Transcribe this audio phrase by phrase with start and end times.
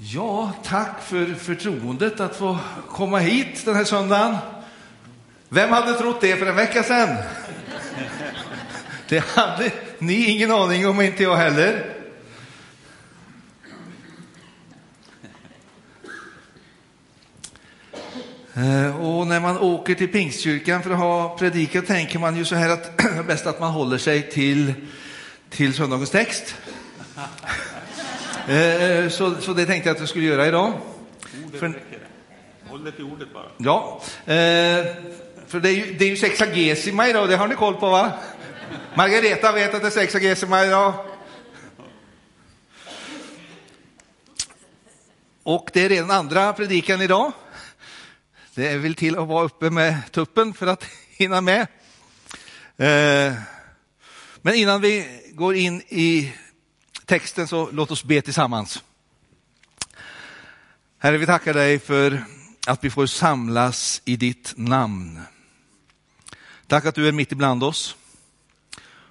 [0.00, 2.58] Ja, tack för förtroendet att få
[2.88, 4.36] komma hit den här söndagen.
[5.48, 7.16] Vem hade trott det för en vecka sedan?
[9.08, 11.94] Det hade ni ingen aning om, inte jag heller.
[18.54, 22.54] Eh, och när man åker till Pingstkyrkan för att ha predikat tänker man ju så
[22.54, 24.74] här att det är bäst att man håller sig till,
[25.50, 26.56] till söndagens text.
[28.48, 30.72] Eh, så, så det tänkte jag att jag skulle göra idag.
[31.58, 31.82] För...
[32.68, 33.46] Håll dig till ordet bara.
[33.56, 34.86] Ja, eh,
[35.46, 38.12] för det är ju, det är ju sexagesima idag, det har ni koll på va?
[38.94, 40.92] Margareta vet att det är sexagesima idag.
[45.42, 47.32] Och det är redan andra predikan idag.
[48.54, 51.60] Det vill till att vara uppe med tuppen för att hinna med.
[52.76, 53.32] Eh,
[54.42, 56.32] men innan vi går in i
[57.08, 58.84] texten så låt oss be tillsammans.
[60.98, 62.24] Herre, vi tackar dig för
[62.66, 65.20] att vi får samlas i ditt namn.
[66.66, 67.96] Tack att du är mitt ibland oss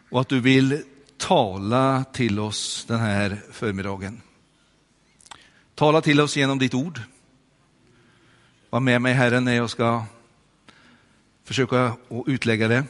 [0.10, 0.84] och att du vill
[1.18, 4.22] tala till oss den här förmiddagen.
[5.76, 7.02] Tala till oss genom ditt ord.
[8.70, 10.06] Var med mig Herre när jag ska
[11.44, 12.84] försöka att utlägga det.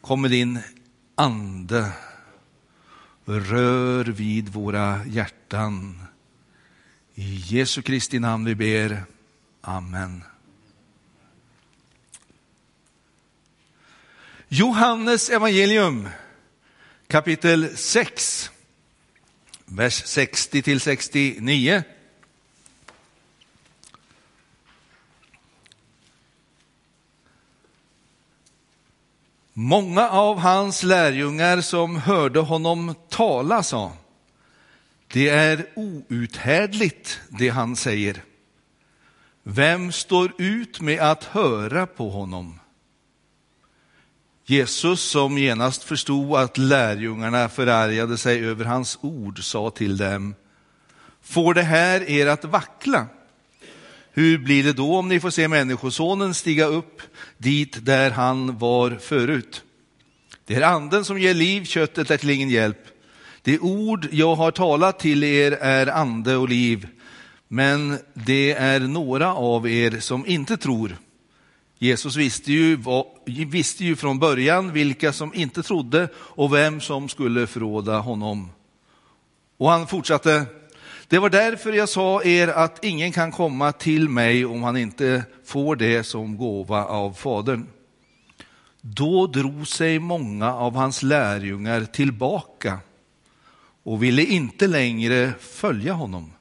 [0.00, 0.60] Kom med din
[1.14, 1.92] ande
[3.26, 6.02] rör vid våra hjärtan.
[7.14, 9.04] I Jesu Kristi namn vi ber.
[9.60, 10.24] Amen.
[14.48, 16.08] Johannes evangelium
[17.08, 18.50] kapitel 6,
[19.64, 21.82] vers 60 till 69.
[29.56, 33.92] Många av hans lärjungar som hörde honom tala sa,
[35.12, 38.22] det är outhärdligt det han säger.
[39.42, 42.60] Vem står ut med att höra på honom?
[44.46, 50.34] Jesus, som genast förstod att lärjungarna förargade sig över hans ord, sa till dem,
[51.22, 53.06] får det här er att vackla?
[54.16, 57.02] Hur blir det då om ni får se Människosonen stiga upp
[57.38, 59.62] dit där han var förut?
[60.44, 62.78] Det är anden som ger liv, köttet är till ingen hjälp.
[63.42, 66.88] Det ord jag har talat till er är ande och liv,
[67.48, 70.96] men det är några av er som inte tror.
[71.78, 72.78] Jesus visste ju,
[73.26, 78.50] visste ju från början vilka som inte trodde och vem som skulle förråda honom.
[79.56, 80.46] Och han fortsatte,
[81.08, 85.24] det var därför jag sa er att ingen kan komma till mig om han inte
[85.44, 87.66] får det som gåva av Fadern.
[88.80, 92.78] Då drog sig många av hans lärjungar tillbaka
[93.82, 96.32] och ville inte längre följa honom.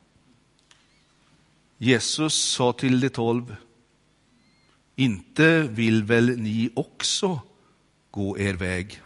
[1.77, 3.55] Jesus sa till de tolv,
[4.95, 7.41] inte vill väl ni också
[8.11, 9.01] gå er väg?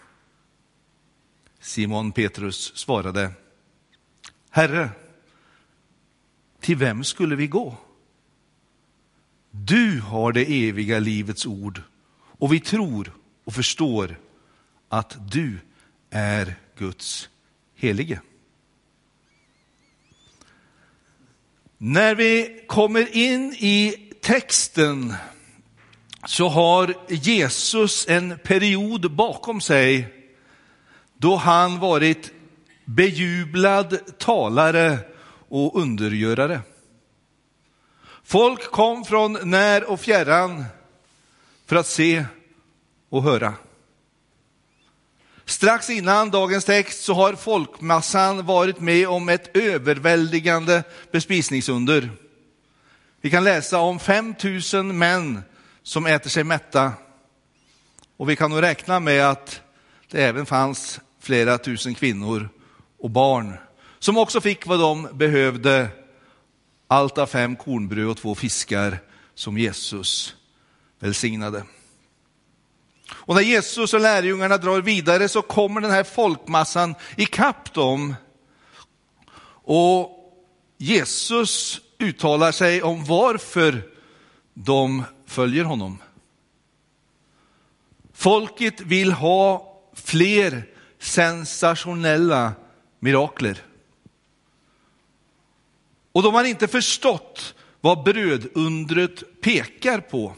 [1.59, 3.31] Simon Petrus svarade,
[4.49, 4.89] Herre,
[6.67, 7.77] till vem skulle vi gå?
[9.51, 11.81] Du har det eviga livets ord
[12.17, 13.11] och vi tror
[13.45, 14.19] och förstår
[14.89, 15.59] att du
[16.09, 17.29] är Guds
[17.75, 18.21] helige.
[21.77, 25.13] När vi kommer in i texten
[26.25, 30.13] så har Jesus en period bakom sig
[31.17, 32.31] då han varit
[32.85, 34.99] bejublad talare
[35.49, 36.61] och undergörare.
[38.23, 40.65] Folk kom från när och fjärran
[41.65, 42.25] för att se
[43.09, 43.53] och höra.
[45.45, 52.09] Strax innan dagens text så har folkmassan varit med om ett överväldigande bespisningsunder.
[53.21, 55.41] Vi kan läsa om 5000 män
[55.83, 56.93] som äter sig mätta.
[58.17, 59.61] Och vi kan nog räkna med att
[60.11, 62.49] det även fanns flera tusen kvinnor
[62.99, 63.57] och barn
[64.07, 65.87] som också fick vad de behövde.
[66.87, 68.99] Allt av fem kornbröd och två fiskar
[69.35, 70.35] som Jesus
[70.99, 71.63] välsignade.
[73.09, 78.15] Och när Jesus och lärjungarna drar vidare så kommer den här folkmassan ikapp dem.
[79.63, 80.09] Och
[80.77, 83.89] Jesus uttalar sig om varför
[84.53, 85.97] de följer honom.
[88.13, 90.65] Folket vill ha fler
[90.99, 92.53] sensationella
[92.99, 93.66] mirakler.
[96.11, 100.35] Och de har inte förstått vad brödundret pekar på,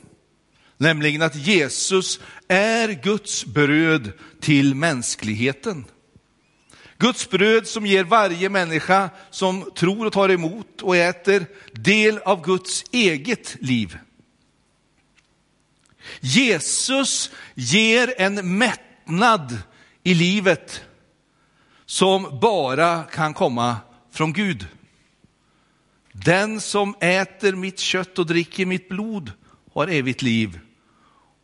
[0.78, 5.86] nämligen att Jesus är Guds bröd till mänskligheten.
[6.98, 12.46] Guds bröd som ger varje människa som tror och tar emot och äter del av
[12.46, 13.98] Guds eget liv.
[16.20, 19.58] Jesus ger en mättnad
[20.04, 20.82] i livet
[21.86, 23.78] som bara kan komma
[24.12, 24.68] från Gud.
[26.26, 29.32] Den som äter mitt kött och dricker mitt blod
[29.74, 30.60] har evigt liv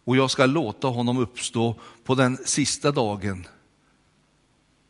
[0.05, 3.47] och jag ska låta honom uppstå på den sista dagen.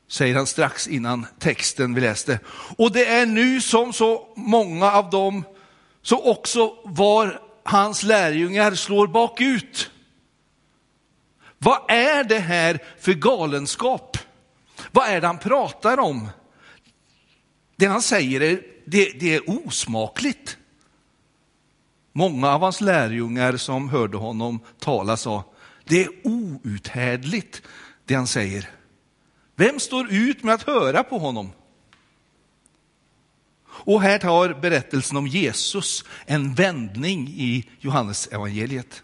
[0.08, 2.40] Säger han strax innan texten vi läste.
[2.78, 5.44] Och det är nu som så många av dem
[6.02, 9.92] så också var hans lärjungar slår bakut.
[11.58, 14.18] Vad är det här för galenskap?
[14.92, 16.30] Vad är det han pratar om?
[17.76, 20.58] Det han säger är, det, det är osmakligt.
[22.14, 25.44] Många av hans lärjungar som hörde honom tala sa,
[25.84, 27.62] det är outhärdligt
[28.06, 28.70] det han säger.
[29.56, 31.52] Vem står ut med att höra på honom?
[33.68, 39.04] Och här tar berättelsen om Jesus en vändning i Johannes evangeliet.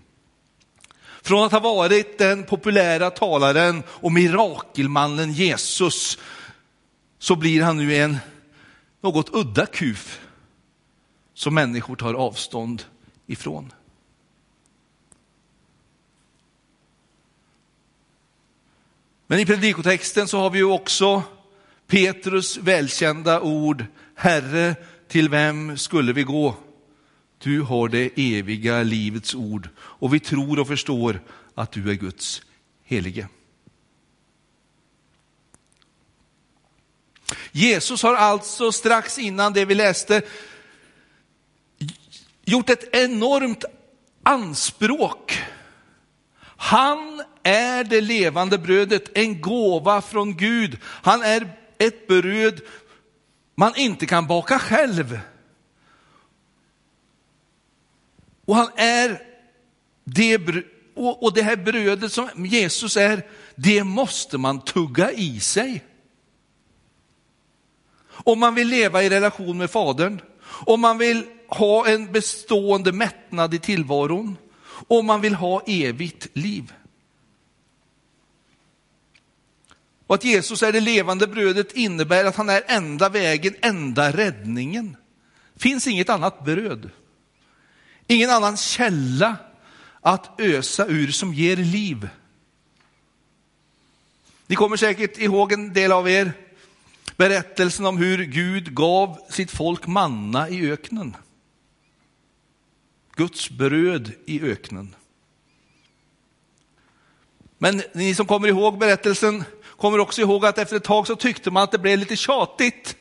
[1.22, 6.18] Från att ha varit den populära talaren och mirakelmannen Jesus
[7.19, 8.18] så blir han nu en
[9.01, 10.21] något udda kuf
[11.33, 12.83] som människor tar avstånd
[13.25, 13.71] ifrån.
[19.27, 21.24] Men i predikotexten så har vi ju också
[21.88, 24.75] Petrus välkända ord, Herre,
[25.07, 26.56] till vem skulle vi gå?
[27.38, 31.21] Du har det eviga livets ord och vi tror och förstår
[31.56, 32.42] att du är Guds
[32.83, 33.27] helige.
[37.51, 40.21] Jesus har alltså strax innan det vi läste
[42.45, 43.65] gjort ett enormt
[44.24, 45.39] anspråk.
[46.57, 50.77] Han är det levande brödet, en gåva från Gud.
[50.83, 52.62] Han är ett bröd
[53.56, 55.19] man inte kan baka själv.
[58.45, 59.21] Och han är
[60.04, 60.38] det,
[60.95, 65.83] och det här brödet som Jesus är, det måste man tugga i sig.
[68.23, 70.21] Om man vill leva i relation med Fadern,
[70.65, 74.38] om man vill ha en bestående mättnad i tillvaron,
[74.88, 76.73] om man vill ha evigt liv.
[80.07, 84.97] Och att Jesus är det levande brödet innebär att han är enda vägen, enda räddningen.
[85.57, 86.89] finns inget annat bröd.
[88.07, 89.35] Ingen annan källa
[90.01, 92.09] att ösa ur som ger liv.
[94.47, 96.33] Ni kommer säkert ihåg en del av er
[97.17, 101.15] berättelsen om hur Gud gav sitt folk manna i öknen.
[103.15, 104.95] Guds bröd i öknen.
[107.57, 109.43] Men ni som kommer ihåg berättelsen
[109.77, 112.97] kommer också ihåg att efter ett tag så tyckte man att det blev lite tjatigt.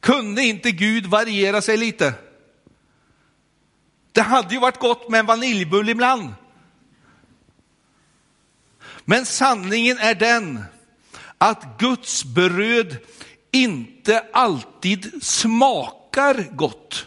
[0.00, 2.14] Kunde inte Gud variera sig lite?
[4.12, 6.34] Det hade ju varit gott med en vaniljbulle ibland.
[9.04, 10.64] Men sanningen är den
[11.38, 12.96] att Guds bröd
[13.50, 17.06] inte alltid smakar gott.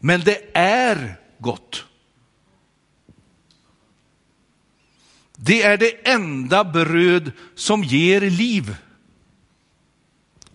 [0.00, 1.84] Men det är gott.
[5.36, 8.76] Det är det enda bröd som ger liv.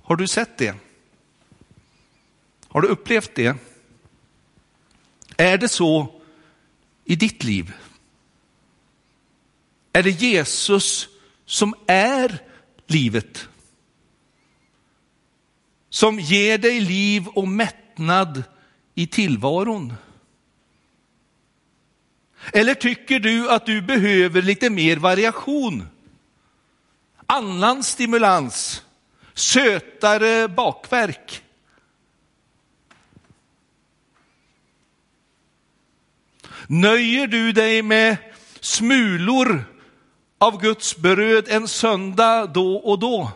[0.03, 0.75] Har du sett det?
[2.67, 3.57] Har du upplevt det?
[5.37, 6.21] Är det så
[7.05, 7.73] i ditt liv?
[9.93, 11.07] Är det Jesus
[11.53, 12.39] som är
[12.87, 13.47] livet?
[15.89, 18.43] Som ger dig liv och mättnad
[18.95, 19.93] i tillvaron?
[22.53, 25.87] Eller tycker du att du behöver lite mer variation?
[27.25, 28.83] Annan stimulans,
[29.33, 31.43] sötare bakverk?
[36.67, 38.17] Nöjer du dig med
[38.59, 39.72] smulor
[40.43, 43.31] av Guds bröd en söndag då och då?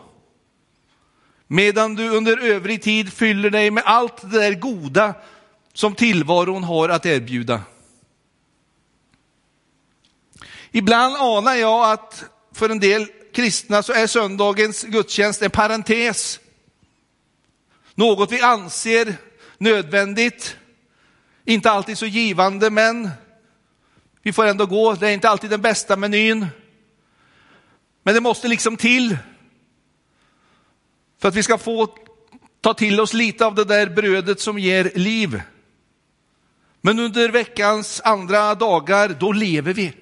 [1.46, 5.14] Medan du under övrig tid fyller dig med allt det där goda
[5.72, 7.62] som tillvaron har att erbjuda.
[10.70, 16.40] Ibland anar jag att för en del kristna så är söndagens gudstjänst en parentes.
[17.94, 19.14] Något vi anser
[19.58, 20.56] nödvändigt,
[21.44, 23.10] inte alltid så givande, men
[24.22, 24.94] vi får ändå gå.
[24.94, 26.46] Det är inte alltid den bästa menyn.
[28.08, 29.18] Men det måste liksom till
[31.18, 31.94] för att vi ska få
[32.60, 35.42] ta till oss lite av det där brödet som ger liv.
[36.80, 39.92] Men under veckans andra dagar, då lever vi.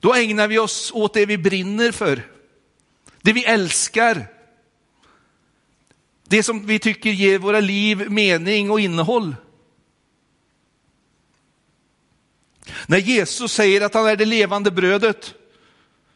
[0.00, 2.22] Då ägnar vi oss åt det vi brinner för.
[3.22, 4.26] det vi älskar,
[6.28, 9.36] det som vi tycker ger våra liv mening och innehåll.
[12.86, 15.34] När Jesus säger att han är det levande brödet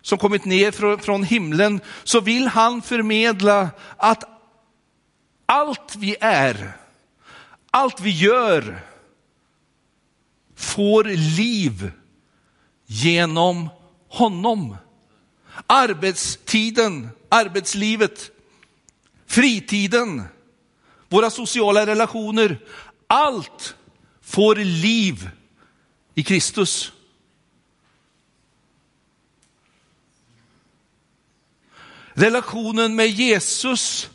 [0.05, 4.25] som kommit ner från himlen så vill han förmedla att
[5.47, 6.77] allt vi är,
[7.71, 8.81] allt vi gör
[10.57, 11.05] får
[11.37, 11.93] liv
[12.87, 13.69] genom
[14.09, 14.77] honom.
[15.67, 18.31] Arbetstiden, arbetslivet,
[19.27, 20.23] fritiden,
[21.09, 22.59] våra sociala relationer,
[23.07, 23.77] allt
[24.23, 25.31] får liv
[26.15, 26.93] i Kristus.
[32.15, 34.11] Relationen med Jesus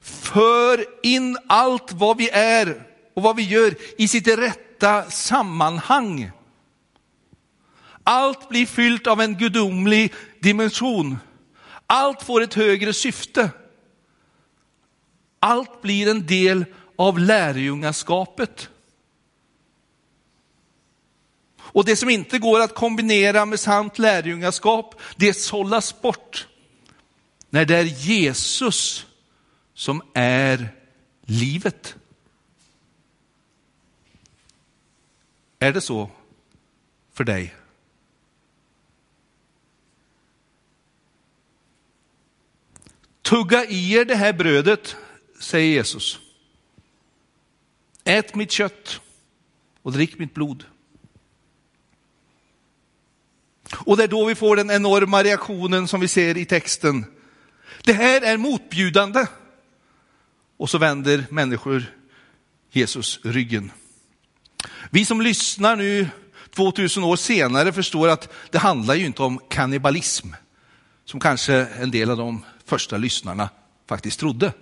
[0.00, 6.30] för in allt vad vi är och vad vi gör i sitt rätta sammanhang.
[8.04, 11.18] Allt blir fyllt av en gudomlig dimension.
[11.86, 13.50] Allt får ett högre syfte.
[15.40, 16.64] Allt blir en del
[16.96, 18.68] av lärjungaskapet.
[21.58, 26.48] Och det som inte går att kombinera med sant lärjungaskap, det sållas bort.
[27.54, 29.06] När det är Jesus
[29.74, 30.68] som är
[31.22, 31.96] livet.
[35.58, 36.10] Är det så
[37.12, 37.54] för dig?
[43.22, 44.96] Tugga i er det här brödet,
[45.40, 46.20] säger Jesus.
[48.04, 49.00] Ät mitt kött
[49.82, 50.64] och drick mitt blod.
[53.86, 57.13] Och det är då vi får den enorma reaktionen som vi ser i texten.
[57.82, 59.26] Det här är motbjudande.
[60.56, 61.84] Och så vänder människor
[62.70, 63.72] Jesus ryggen.
[64.90, 66.08] Vi som lyssnar nu
[66.50, 70.28] 2000 år senare förstår att det handlar ju inte om kannibalism,
[71.04, 73.48] som kanske en del av de första lyssnarna
[73.88, 74.52] faktiskt trodde.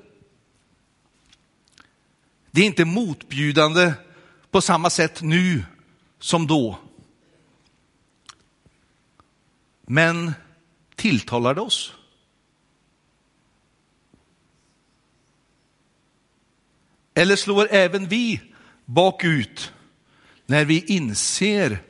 [2.51, 3.93] Det är inte motbjudande
[4.51, 5.65] på samma sätt nu
[6.19, 6.79] som då.
[9.87, 10.33] Men
[10.95, 11.95] tilltalar det oss?
[17.15, 18.41] Eller slår även vi
[18.85, 19.73] bakut
[20.47, 21.83] när vi inser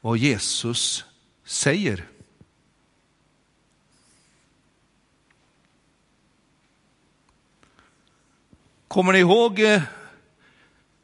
[0.00, 1.04] vad Jesus
[1.44, 2.08] säger?
[8.88, 9.82] Kommer ni ihåg eh,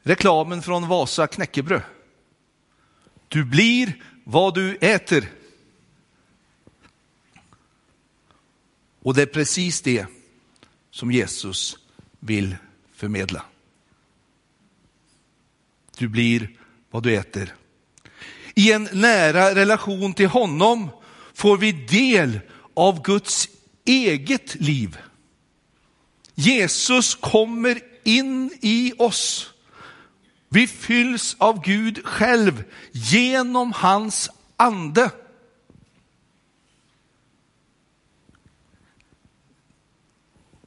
[0.03, 1.81] reklamen från Vasa knäckebröd?
[3.27, 5.31] Du blir vad du äter.
[8.99, 10.05] Och det är precis det
[10.91, 11.77] som Jesus
[12.19, 12.55] vill
[12.93, 13.45] förmedla.
[15.99, 16.49] Du blir
[16.91, 17.55] vad du äter.
[18.55, 20.89] I en nära relation till honom
[21.33, 22.39] får vi del
[22.73, 23.49] av Guds
[23.85, 24.97] eget liv.
[26.35, 29.53] Jesus kommer in i oss.
[30.49, 35.11] Vi fylls av Gud själv genom hans ande.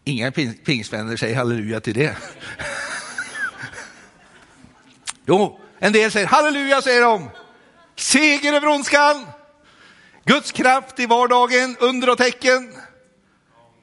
[0.04, 0.32] Inga
[0.64, 2.16] pingstvänner säger halleluja till det.
[5.26, 7.30] Jo, en del säger halleluja, säger de.
[7.96, 9.26] Seger över ondskan.
[10.24, 12.74] Guds kraft i vardagen, under och tecken.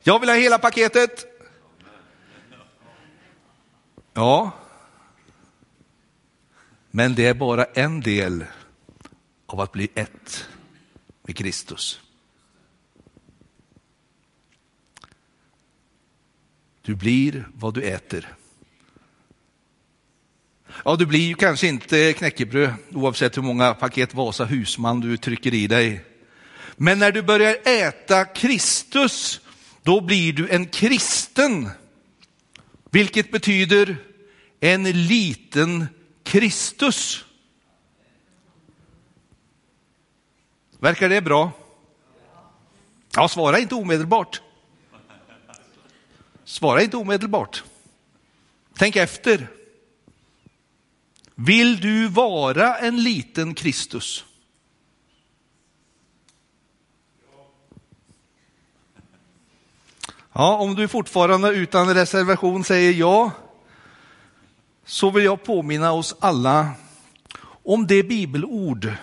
[0.03, 1.25] Jag vill ha hela paketet.
[4.13, 4.51] Ja,
[6.91, 8.46] men det är bara en del
[9.46, 10.48] av att bli ett
[11.22, 12.01] med Kristus.
[16.81, 18.36] Du blir vad du äter.
[20.86, 25.53] Ja, du blir ju kanske inte knäckebröd oavsett hur många paket Vasa husman du trycker
[25.53, 26.05] i dig.
[26.75, 29.41] Men när du börjar äta Kristus,
[29.83, 31.69] då blir du en kristen.
[32.91, 33.98] Vilket betyder
[34.59, 35.88] en liten
[36.24, 37.25] Kristus.
[40.79, 41.51] Verkar det bra?
[43.15, 44.41] Ja, svara inte omedelbart.
[46.43, 47.63] Svara inte omedelbart.
[48.77, 49.48] Tänk efter.
[51.41, 54.25] Vill du vara en liten Kristus?
[60.34, 63.31] Ja, om du fortfarande utan reservation säger ja,
[64.86, 66.72] så vill jag påminna oss alla
[67.63, 68.93] om det bibelord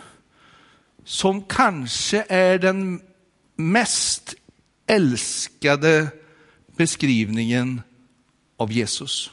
[1.04, 3.00] som kanske är den
[3.54, 4.34] mest
[4.86, 6.08] älskade
[6.76, 7.82] beskrivningen
[8.56, 9.30] av Jesus.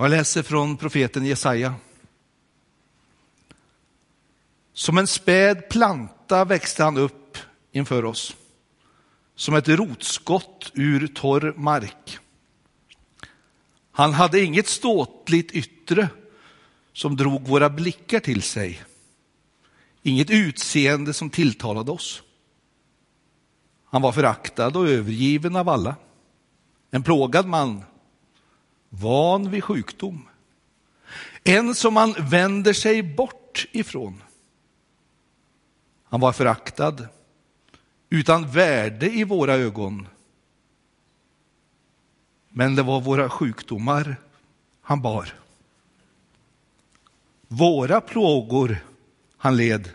[0.00, 1.74] Jag läser från profeten Jesaja.
[4.72, 7.38] Som en späd planta växte han upp
[7.72, 8.36] inför oss,
[9.34, 12.18] som ett rotskott ur torr mark.
[13.92, 16.08] Han hade inget ståtligt yttre
[16.92, 18.82] som drog våra blickar till sig,
[20.02, 22.22] inget utseende som tilltalade oss.
[23.84, 25.96] Han var föraktad och övergiven av alla,
[26.90, 27.84] en plågad man,
[28.90, 30.28] van vid sjukdom,
[31.44, 34.22] en som man vänder sig bort ifrån.
[36.04, 37.08] Han var föraktad,
[38.10, 40.08] utan värde i våra ögon.
[42.48, 44.16] Men det var våra sjukdomar
[44.80, 45.34] han bar.
[47.48, 48.78] Våra plågor
[49.36, 49.90] han led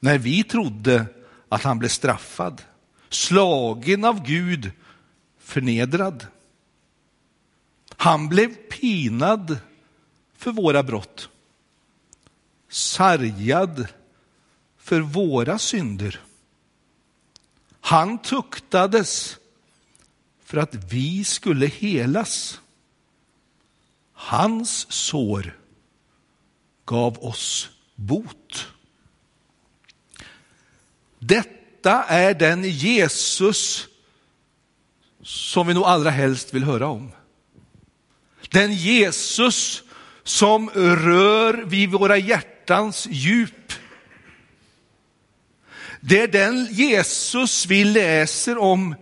[0.00, 1.06] när vi trodde
[1.48, 2.62] att han blev straffad,
[3.08, 4.70] slagen av Gud,
[5.38, 6.26] förnedrad.
[8.02, 9.58] Han blev pinad
[10.36, 11.28] för våra brott,
[12.68, 13.86] sargad
[14.78, 16.20] för våra synder.
[17.80, 19.36] Han tuktades
[20.44, 22.60] för att vi skulle helas.
[24.12, 25.58] Hans sår
[26.84, 28.68] gav oss bot.
[31.18, 33.88] Detta är den Jesus
[35.22, 37.12] som vi nog allra helst vill höra om.
[38.48, 39.82] Den Jesus
[40.22, 43.72] som rör vid våra hjärtans djup.
[46.00, 48.94] Det är den Jesus vi läser om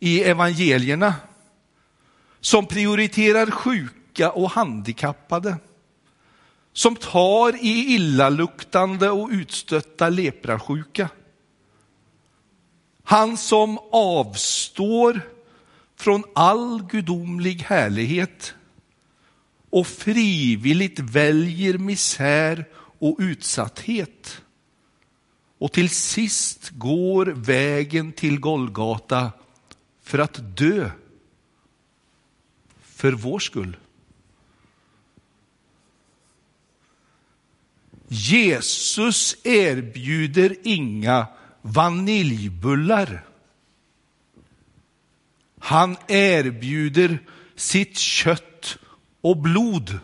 [0.00, 1.14] i evangelierna
[2.40, 5.56] som prioriterar sjuka och handikappade,
[6.72, 11.08] som tar i illaluktande och utstötta leprasjuka.
[13.04, 15.20] Han som avstår
[15.96, 18.54] från all gudomlig härlighet
[19.74, 22.64] och frivilligt väljer misär
[22.98, 24.42] och utsatthet.
[25.58, 29.32] Och till sist går vägen till Golgata
[30.02, 30.90] för att dö
[32.82, 33.76] för vår skull.
[38.08, 41.26] Jesus erbjuder inga
[41.62, 43.24] vaniljbullar.
[45.58, 47.18] Han erbjuder
[47.56, 48.53] sitt kött
[49.24, 49.98] och blod.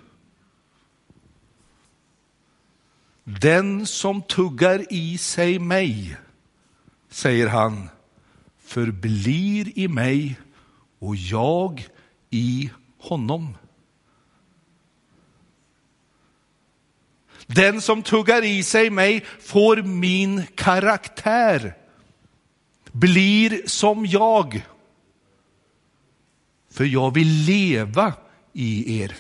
[3.25, 6.17] Den som tuggar i sig mig,
[7.11, 7.89] säger han,
[8.59, 10.41] förblir i mig
[10.99, 11.87] och jag
[12.31, 13.57] i honom.
[17.47, 21.77] Den som tuggar i sig mig får min karaktär,
[22.93, 24.67] blir som jag.
[26.71, 28.15] För jag vill leva
[28.53, 29.15] i er.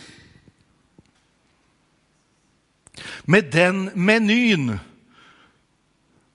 [3.22, 4.78] Med den menyn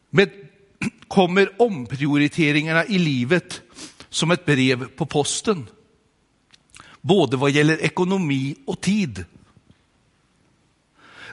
[0.09, 0.29] med,
[1.07, 3.61] kommer omprioriteringarna i livet
[4.09, 5.67] som ett brev på posten.
[7.01, 9.25] Både vad gäller ekonomi och tid.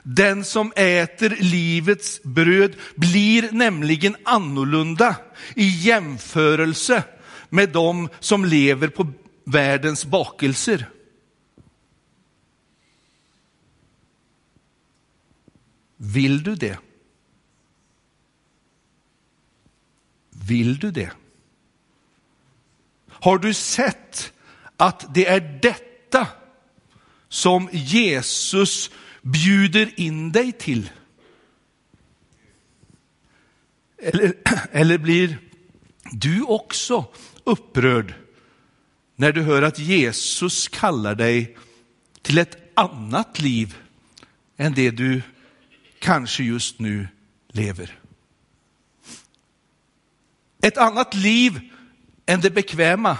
[0.03, 5.15] Den som äter livets bröd blir nämligen annorlunda
[5.55, 7.03] i jämförelse
[7.49, 9.07] med de som lever på
[9.43, 10.85] världens bakelser.
[16.05, 16.77] Vill du det?
[20.29, 21.11] Vill du det?
[23.07, 24.33] Har du sett
[24.77, 26.27] att det är detta
[27.29, 30.91] som Jesus bjuder in dig till?
[33.97, 34.33] Eller,
[34.71, 35.37] eller blir
[36.11, 37.05] du också
[37.43, 38.13] upprörd
[39.15, 41.57] när du hör att Jesus kallar dig
[42.21, 43.77] till ett annat liv
[44.57, 45.21] än det du
[46.03, 47.07] kanske just nu
[47.47, 47.99] lever.
[50.61, 51.59] Ett annat liv
[52.25, 53.17] än det bekväma.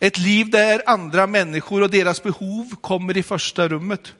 [0.00, 4.14] Ett liv där andra människor och deras behov kommer i första rummet.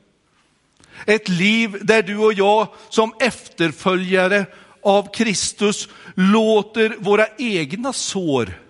[1.06, 4.46] Ett liv där du och jag som efterföljare
[4.82, 8.60] av Kristus låter våra egna sår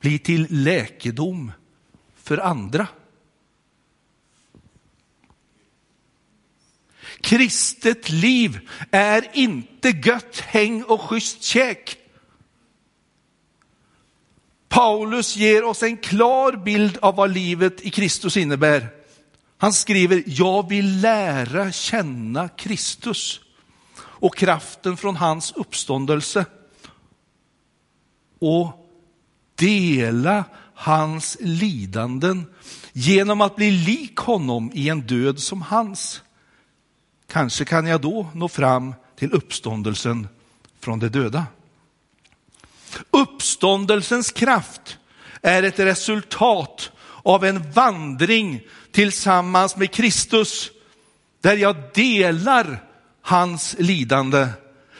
[0.00, 1.52] bli till läkedom
[2.16, 2.86] för andra.
[7.24, 11.96] Kristet liv är inte gött häng och schysst käk.
[14.68, 18.88] Paulus ger oss en klar bild av vad livet i Kristus innebär.
[19.58, 23.40] Han skriver, jag vill lära känna Kristus
[23.98, 26.44] och kraften från hans uppståndelse
[28.38, 28.72] och
[29.54, 32.54] dela hans lidanden
[32.92, 36.22] genom att bli lik honom i en död som hans.
[37.34, 40.28] Kanske kan jag då nå fram till uppståndelsen
[40.80, 41.46] från de döda.
[43.10, 44.98] Uppståndelsens kraft
[45.42, 46.92] är ett resultat
[47.22, 48.60] av en vandring
[48.92, 50.70] tillsammans med Kristus,
[51.40, 52.84] där jag delar
[53.22, 54.48] hans lidande,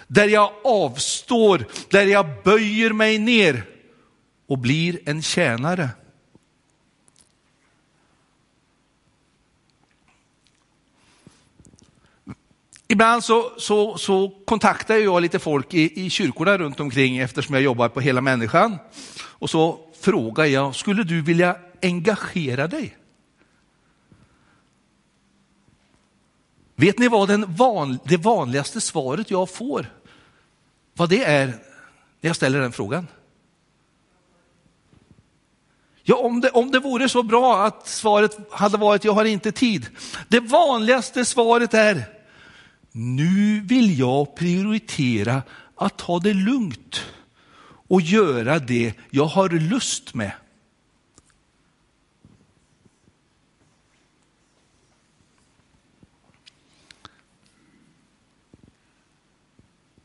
[0.07, 3.65] där jag avstår, där jag böjer mig ner
[4.49, 5.89] och blir en tjänare.
[12.89, 17.65] Ibland så, så, så kontaktar jag lite folk i, i kyrkorna runt omkring eftersom jag
[17.65, 18.79] jobbar på hela människan.
[19.23, 22.97] Och så frågar jag, skulle du vilja engagera dig?
[26.77, 29.87] Vet ni vad den van, det vanligaste svaret jag får,
[30.95, 33.07] vad det är när jag ställer den frågan?
[36.03, 39.53] Ja, om det, om det vore så bra att svaret hade varit jag har inte
[39.53, 39.87] tid.
[40.29, 42.14] Det vanligaste svaret är
[42.97, 45.43] nu vill jag prioritera
[45.77, 47.05] att ta det lugnt
[47.89, 50.33] och göra det jag har lust med.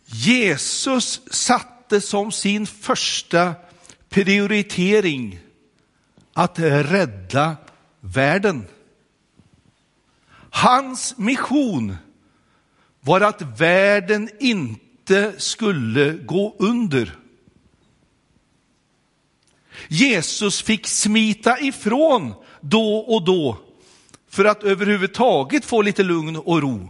[0.06, 3.56] Jesus satte som sin första
[4.10, 5.40] prioritering
[6.34, 7.58] att rädda
[8.00, 8.68] världen.
[10.50, 11.96] Hans mission
[13.02, 17.16] var att världen inte skulle gå under.
[19.88, 23.58] Jesus fick smita ifrån då och då
[24.30, 26.90] för att överhuvudtaget få lite lugn och ro.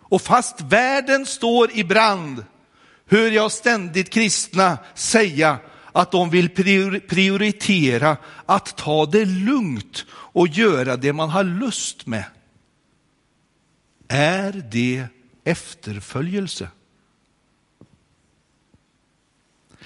[0.00, 2.44] Och fast världen står i brand
[3.06, 5.58] hör jag ständigt kristna säga
[5.92, 6.48] att de vill
[7.08, 12.24] prioritera att ta det lugnt och göra det man har lust med.
[14.08, 15.06] Är det
[15.44, 16.68] efterföljelse?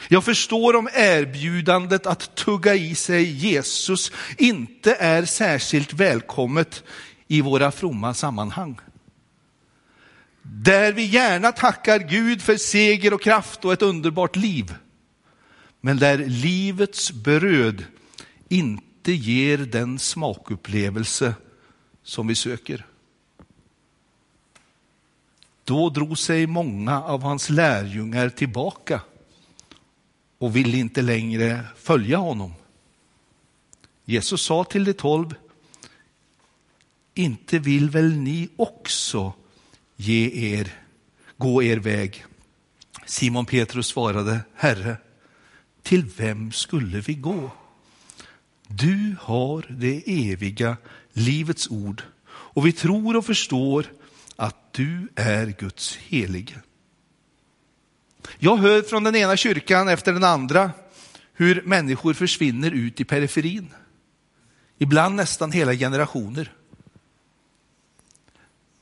[0.08, 6.84] Jag förstår om erbjudandet att tugga i sig Jesus inte är särskilt välkommet
[7.28, 8.80] i våra fromma sammanhang.
[10.42, 14.74] Där vi gärna tackar Gud för seger och kraft och ett underbart liv.
[15.80, 17.84] Men där livets bröd
[18.48, 21.34] inte ger den smakupplevelse
[22.02, 22.86] som vi söker.
[25.64, 29.00] Då drog sig många av hans lärjungar tillbaka
[30.38, 32.52] och ville inte längre följa honom.
[34.04, 35.34] Jesus sa till de tolv,
[37.14, 39.32] inte vill väl ni också
[39.96, 40.72] ge er,
[41.36, 42.24] gå er väg?
[43.06, 44.96] Simon Petrus svarade, Herre,
[45.82, 47.50] till vem skulle vi gå?
[48.66, 50.76] Du har det eviga
[51.12, 53.86] livets ord och vi tror och förstår
[54.72, 56.54] att du är Guds helige.
[58.38, 60.70] Jag hör från den ena kyrkan efter den andra
[61.32, 63.74] hur människor försvinner ut i periferin.
[64.78, 66.52] Ibland nästan hela generationer.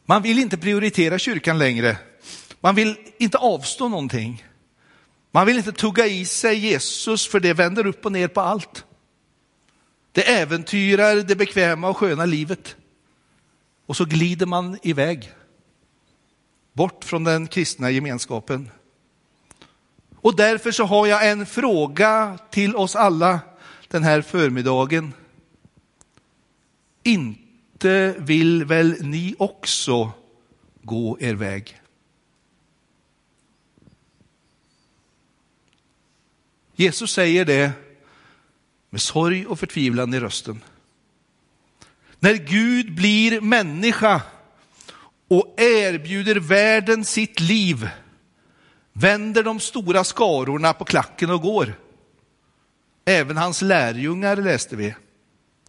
[0.07, 1.97] Man vill inte prioritera kyrkan längre.
[2.61, 4.45] Man vill inte avstå någonting.
[5.31, 8.85] Man vill inte tugga i sig Jesus för det vänder upp och ner på allt.
[10.13, 12.77] Det äventyrar det bekväma och sköna livet.
[13.87, 15.33] Och så glider man iväg.
[16.73, 18.71] Bort från den kristna gemenskapen.
[20.17, 23.41] Och därför så har jag en fråga till oss alla
[23.89, 25.13] den här förmiddagen.
[27.03, 30.13] Inte vill väl ni också
[30.83, 31.81] gå er väg?
[36.75, 37.73] Jesus säger det
[38.91, 40.63] med sorg och förtvivlan i rösten.
[42.19, 44.23] När Gud blir människa
[45.31, 47.89] och erbjuder världen sitt liv
[48.93, 51.75] vänder de stora skarorna på klacken och går.
[53.05, 54.95] Även hans lärjungar läste vi.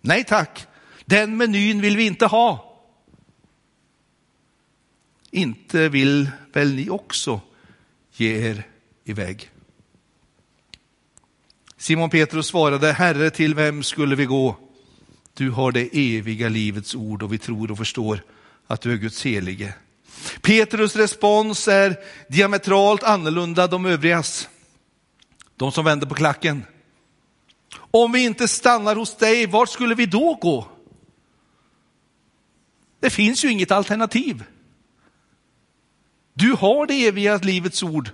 [0.02, 0.68] Nej tack,
[1.06, 2.78] den menyn vill vi inte ha.
[5.32, 7.42] Inte vill väl ni också
[8.14, 8.68] ge er
[9.04, 9.50] iväg?
[11.78, 14.56] Simon Petrus svarade, Herre till vem skulle vi gå?
[15.34, 18.22] Du har det eviga livets ord och vi tror och förstår
[18.72, 19.74] att du är Guds helige.
[20.42, 24.50] Petrus respons är diametralt annorlunda de övrigas.
[25.56, 26.66] De som vänder på klacken.
[27.74, 30.68] Om vi inte stannar hos dig, vart skulle vi då gå?
[33.00, 34.44] Det finns ju inget alternativ.
[36.34, 38.10] Du har det eviga livets ord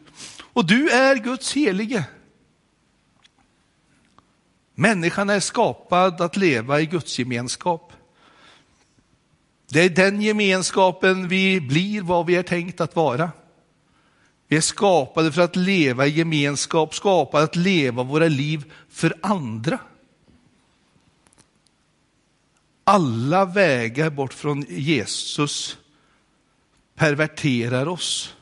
[0.53, 2.03] och du är Guds helige.
[4.75, 7.93] Människan är skapad att leva i Guds gemenskap.
[9.69, 13.31] Det är den gemenskapen vi blir vad vi är tänkt att vara.
[14.47, 19.79] Vi är skapade för att leva i gemenskap, skapade att leva våra liv för andra.
[22.83, 25.77] Alla vägar bort från Jesus
[26.95, 28.35] perverterar oss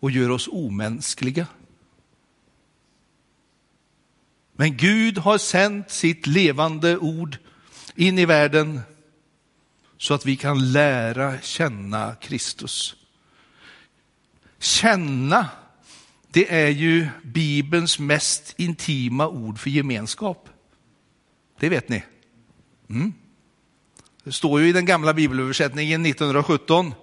[0.00, 1.46] och gör oss omänskliga.
[4.52, 7.38] Men Gud har sänt sitt levande ord
[7.94, 8.80] in i världen
[10.00, 12.96] så att vi kan lära känna Kristus.
[14.58, 15.48] Känna,
[16.28, 20.48] det är ju Bibelns mest intima ord för gemenskap.
[21.58, 22.04] Det vet ni.
[22.90, 23.12] Mm.
[24.24, 26.94] Det står ju i den gamla bibelöversättningen 1917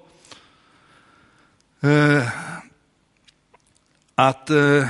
[1.81, 2.27] eh,
[4.15, 4.87] att eh,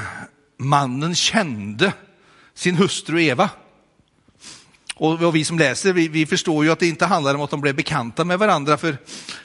[0.57, 1.93] mannen kände
[2.53, 3.49] sin hustru Eva.
[4.99, 7.61] Och, vi som läser, vi, vi, förstår ju att det inte handlar om att de
[7.61, 8.97] blev bekanta med varandra, för,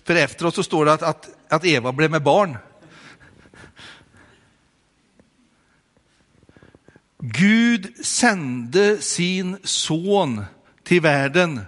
[0.05, 2.57] för efteråt så står det att, att, att Eva blev med barn.
[7.19, 10.45] Gud sände sin son
[10.85, 11.61] till världen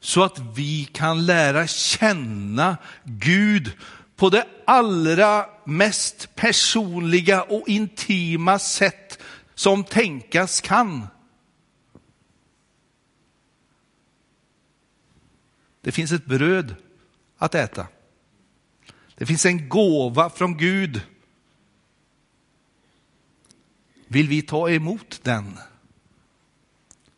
[0.00, 3.72] så att vi kan lära känna Gud
[4.16, 9.18] på det allra mest personliga och intima sätt
[9.54, 11.06] som tänkas kan.
[15.88, 16.74] Det finns ett bröd
[17.38, 17.86] att äta.
[19.14, 21.02] Det finns en gåva från Gud.
[24.06, 25.58] Vill vi ta emot den?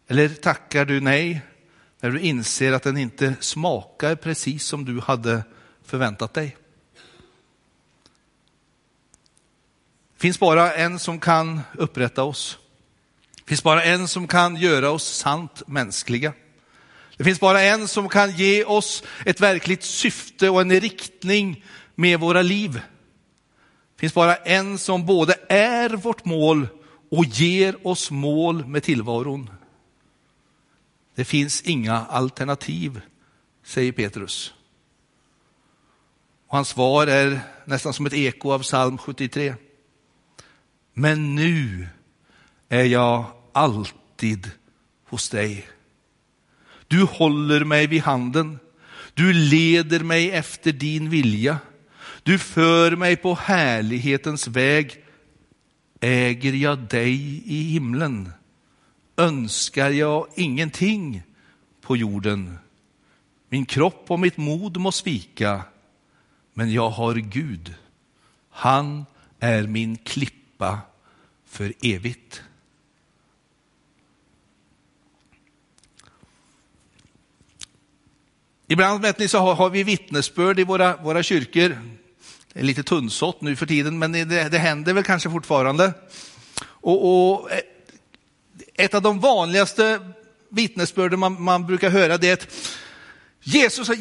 [0.07, 1.41] Eller tackar du nej
[2.01, 5.45] när du inser att den inte smakar precis som du hade
[5.83, 6.57] förväntat dig?
[10.15, 12.59] Det finns bara en som kan upprätta oss.
[13.37, 16.33] Det finns bara en som kan göra oss sant mänskliga.
[17.21, 22.21] Det finns bara en som kan ge oss ett verkligt syfte och en riktning med
[22.21, 22.73] våra liv.
[23.95, 26.69] Det finns bara en som både är vårt mål
[27.11, 29.51] och ger oss mål med tillvaron.
[31.15, 33.01] Det finns inga alternativ,
[33.65, 34.55] säger Petrus.
[36.47, 39.55] Och hans svar är nästan som ett eko av psalm 73.
[40.95, 41.89] Men nu
[42.69, 44.51] är jag alltid
[45.09, 45.69] hos dig.
[46.91, 48.59] Du håller mig vid handen.
[49.15, 51.59] Du leder mig efter din vilja.
[52.23, 55.05] Du för mig på härlighetens väg.
[56.01, 58.33] Äger jag dig i himlen
[59.21, 61.23] önskar jag ingenting
[61.81, 62.59] på jorden.
[63.49, 65.63] Min kropp och mitt mod må svika,
[66.55, 67.75] men jag har Gud.
[68.51, 69.05] Han
[69.41, 70.79] är min klippa
[71.47, 72.43] för evigt.
[78.73, 81.79] Ibland vet ni, så har, har vi vittnesbörd i våra, våra kyrkor.
[82.53, 85.93] Det är lite tunnsått nu för tiden, men det, det händer väl kanske fortfarande.
[86.63, 87.59] Och, och, eh,
[88.75, 90.13] ett av de vanligaste
[90.49, 92.49] vittnesbörden man, man brukar höra det är att
[93.43, 93.95] Jesus har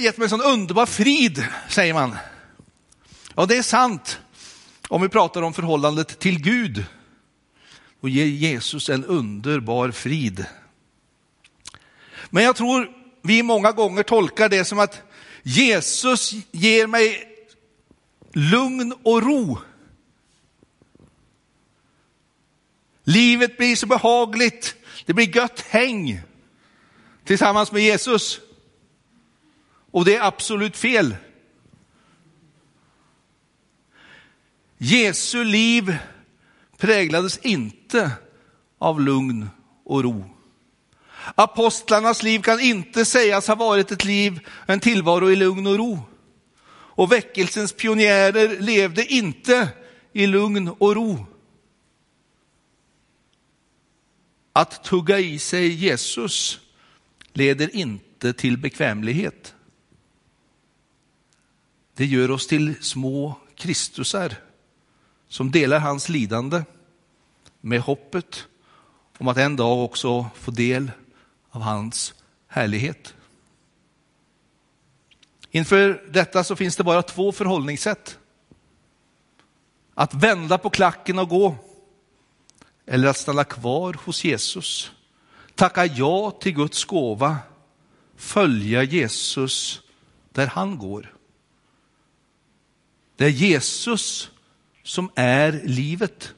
[0.00, 2.16] gett mig en sån underbar frid, säger man.
[3.34, 4.20] Ja, det är sant
[4.88, 6.84] om vi pratar om förhållandet till Gud.
[8.00, 10.46] Och ger Jesus en underbar frid.
[12.30, 15.02] Men jag tror vi många gånger tolkar det som att
[15.42, 17.28] Jesus ger mig
[18.32, 19.58] lugn och ro.
[23.04, 26.20] Livet blir så behagligt, det blir gött häng
[27.24, 28.40] tillsammans med Jesus.
[29.90, 31.16] Och det är absolut fel.
[34.78, 35.96] Jesu liv
[36.76, 38.10] präglades inte
[38.78, 39.48] av lugn
[39.84, 40.33] och ro.
[41.34, 45.98] Apostlarnas liv kan inte sägas ha varit ett liv, en tillvaro i lugn och ro.
[46.96, 49.68] Och väckelsens pionjärer levde inte
[50.12, 51.26] i lugn och ro.
[54.52, 56.60] Att tugga i sig Jesus
[57.32, 59.54] leder inte till bekvämlighet.
[61.94, 64.34] Det gör oss till små Kristusar
[65.28, 66.62] som delar hans lidande
[67.60, 68.46] med hoppet
[69.18, 70.90] om att en dag också få del
[71.54, 72.14] av hans
[72.48, 73.14] härlighet.
[75.50, 78.18] Inför detta så finns det bara två förhållningssätt.
[79.94, 81.56] Att vända på klacken och gå
[82.86, 84.92] eller att stanna kvar hos Jesus.
[85.54, 87.38] Tacka ja till Guds gåva,
[88.16, 89.82] följa Jesus
[90.32, 91.14] där han går.
[93.16, 94.30] Det är Jesus
[94.82, 96.34] som är livet.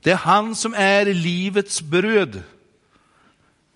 [0.00, 2.42] Det är han som är livets bröd.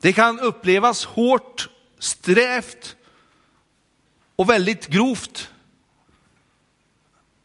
[0.00, 2.96] Det kan upplevas hårt, strävt
[4.36, 5.50] och väldigt grovt.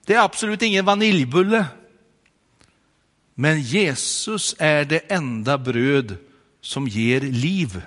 [0.06, 1.66] Det är absolut ingen vaniljbulle.
[3.34, 6.18] Men Jesus är det enda bröd
[6.62, 7.82] som ger liv.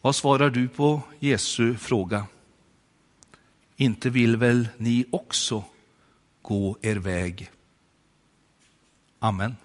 [0.00, 2.26] Vad svarar du på Jesu fråga?
[3.76, 5.64] Inte vill väl ni också
[6.42, 7.50] gå er väg?
[9.18, 9.56] Amen.